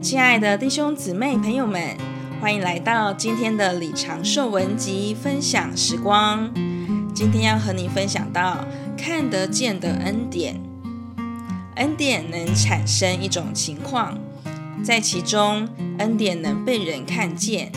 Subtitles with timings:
[0.00, 1.96] 亲爱的弟兄姊妹、朋友们，
[2.40, 6.50] 欢迎来到今天的李长寿文集分享时光。
[7.14, 8.64] 今天要和你分享到
[8.96, 10.60] 看得见的恩典。
[11.76, 14.18] 恩典能产生一种情况，
[14.84, 15.68] 在其中，
[15.98, 17.72] 恩典能被人看见。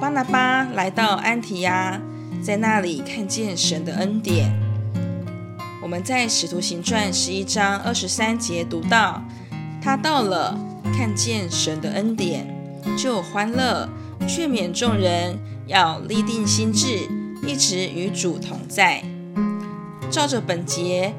[0.00, 2.00] 巴拿巴来到安提亚，
[2.40, 4.65] 在那里看见神的恩典。
[5.86, 9.22] 我们在《使徒行传》十一章二十三节读到，
[9.80, 10.58] 他到了。
[10.96, 12.44] 看见神的恩典，
[12.98, 13.88] 就欢乐，
[14.26, 15.38] 劝勉众人
[15.68, 17.08] 要立定心志，
[17.46, 19.04] 一直与主同在。
[20.10, 21.14] 照着本节，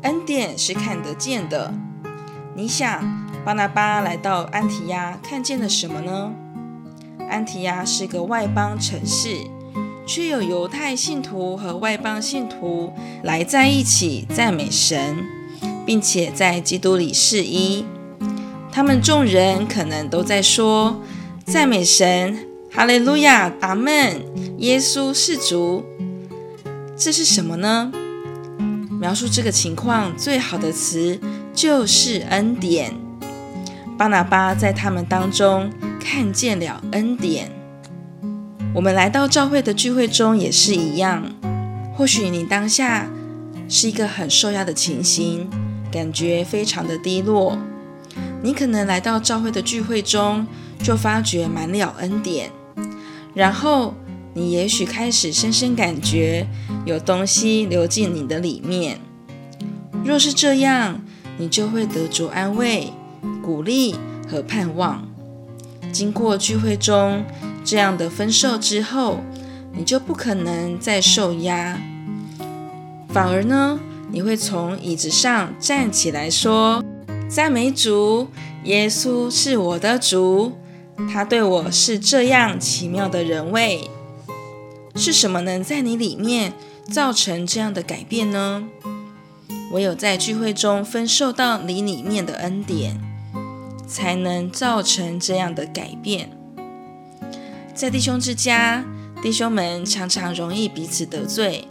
[0.00, 1.74] 恩典是看得见的。
[2.54, 6.32] 你想，巴拿巴来到安提亚，看见了什么呢？
[7.28, 9.36] 安提亚是个外邦城市，
[10.06, 15.16] 却有犹太信徒和外邦信徒来在一起赞美神，
[15.86, 17.84] 并且在基督里是一。
[18.70, 21.00] 他们众人可能都在说
[21.44, 24.22] 赞美神，哈利路亚，阿门，
[24.58, 25.84] 耶稣是主。
[26.96, 27.92] 这是什么呢？
[29.00, 31.20] 描述这个情况最好的词
[31.52, 32.94] 就是恩典。
[33.98, 37.61] 巴拿巴在他们当中看见了恩典。
[38.74, 41.30] 我们来到教会的聚会中也是一样。
[41.94, 43.10] 或许你当下
[43.68, 45.48] 是一个很受压的情形，
[45.90, 47.58] 感觉非常的低落。
[48.42, 50.46] 你可能来到教会的聚会中，
[50.82, 52.50] 就发觉满了恩典，
[53.34, 53.94] 然后
[54.32, 56.46] 你也许开始深深感觉
[56.86, 58.98] 有东西流进你的里面。
[60.02, 61.02] 若是这样，
[61.36, 62.90] 你就会得着安慰、
[63.42, 63.94] 鼓励
[64.26, 65.06] 和盼望。
[65.92, 67.22] 经过聚会中
[67.64, 69.20] 这样的分受之后，
[69.72, 71.78] 你就不可能再受压，
[73.08, 73.78] 反而呢，
[74.10, 76.84] 你会从椅子上站起来说。
[77.28, 78.28] 赞美主，
[78.64, 80.52] 耶稣是我的主，
[81.10, 83.88] 他对我是这样奇妙的仁惠。
[84.94, 86.52] 是什么能在你里面
[86.90, 88.64] 造成这样的改变呢？
[89.70, 93.00] 唯有在聚会中分受到你里面的恩典，
[93.86, 96.28] 才能造成这样的改变。
[97.74, 98.84] 在弟兄之家，
[99.22, 101.66] 弟兄们常常容易彼此得罪，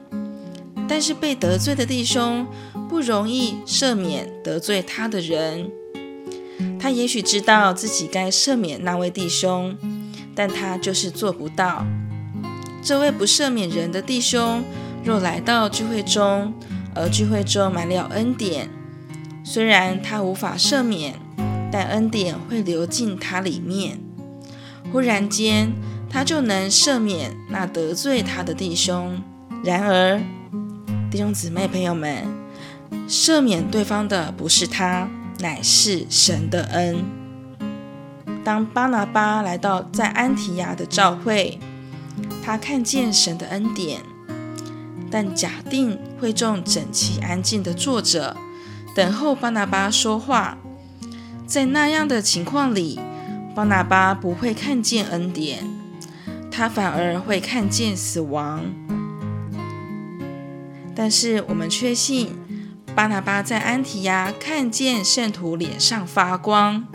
[0.89, 2.47] 但是被得罪的弟兄，
[2.89, 5.69] 不容易赦免得罪他的人，
[6.79, 9.77] 他也许知道自己该赦免那位弟兄，
[10.33, 11.85] 但他就是做不到。
[12.81, 14.63] 这位不赦免人的弟兄，
[15.03, 16.51] 若来到聚会中，
[16.95, 18.67] 而聚会中满了恩典，
[19.43, 21.13] 虽然他无法赦免，
[21.71, 23.99] 但恩典会流进他里面。
[24.91, 25.71] 忽然间，
[26.11, 29.21] 他就能赦免那得罪他的弟兄。
[29.63, 30.19] 然而，
[31.09, 32.25] 弟兄姊妹朋友们。
[33.07, 37.03] 赦免对方的不是他，乃是神的恩。
[38.43, 41.59] 当巴拿巴来到在安提亚的教会，
[42.43, 44.01] 他看见神的恩典，
[45.09, 48.35] 但假定会众整齐安静地坐着，
[48.95, 50.57] 等候巴拿巴说话。
[51.45, 52.99] 在那样的情况里，
[53.53, 55.69] 巴拿巴不会看见恩典，
[56.51, 58.65] 他反而会看见死亡。
[60.93, 62.35] 但是我们确信。
[62.93, 66.85] 巴拿巴在安提亚看见圣徒脸上发光，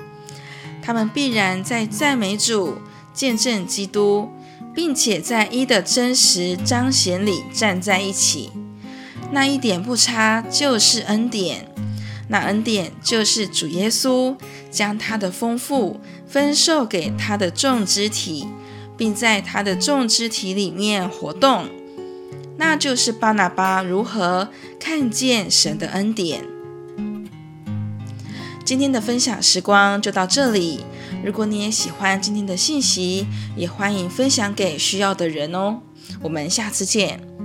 [0.82, 2.74] 他们必然在赞美主、
[3.14, 4.28] 见证基督，
[4.74, 8.52] 并且在一的真实彰显里站在一起。
[9.30, 11.72] 那一点不差就是恩典，
[12.28, 14.36] 那恩典就是主耶稣
[14.70, 18.46] 将他的丰富分授给他的众肢体，
[18.96, 21.68] 并在他的众肢体里面活动。
[22.58, 24.48] 那就是巴拿巴如何
[24.80, 26.44] 看见神的恩典。
[28.64, 30.84] 今天的分享时光就到这里。
[31.24, 33.26] 如果你也喜欢今天的信息，
[33.56, 35.80] 也欢迎分享给需要的人哦。
[36.22, 37.35] 我们下次见。